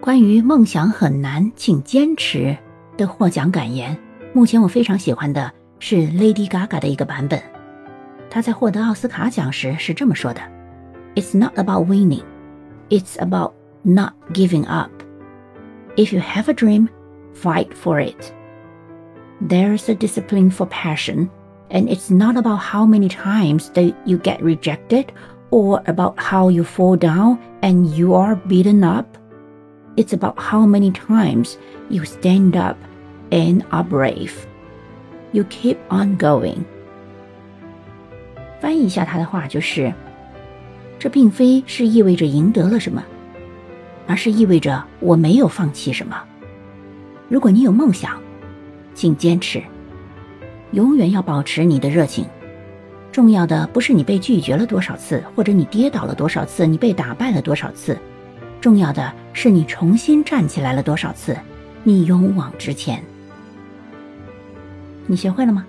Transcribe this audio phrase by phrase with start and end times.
[0.00, 2.56] 关于梦想很难，请坚持
[2.96, 3.96] 的获奖感言，
[4.32, 7.40] 目前我非常喜欢的是 Lady Gaga 的一个版本。
[8.30, 10.42] 她在获得奥斯卡奖时是这么说的：“
[11.14, 12.22] It's not about winning,
[12.88, 14.90] it's about not giving up.
[15.96, 16.88] If you have a dream,
[17.34, 18.32] fight for it.
[19.40, 21.28] There's a discipline for passion,
[21.70, 25.06] and it's not about how many times that you get rejected
[25.50, 29.06] or about how you fall down and you are beaten up.”
[29.95, 31.55] It's about how many times
[31.89, 32.77] you stand up
[33.29, 34.31] and are brave.
[35.31, 36.59] You keep on going.
[38.59, 39.93] 翻译一下他的话就是：
[40.99, 43.03] 这并非是意味着赢得了什么，
[44.07, 46.21] 而是意味着我没有放弃什么。
[47.27, 48.19] 如果你有梦想，
[48.93, 49.61] 请坚持，
[50.71, 52.25] 永远要保持你的热情。
[53.11, 57.97] 重要的不是你被拒绝了多少次，或者你跌倒了多少次，你被打败了多少次。
[58.61, 61.35] 重要的是你重新站起来了多少次，
[61.83, 63.03] 你勇往直前。
[65.07, 65.65] 你学会了吗？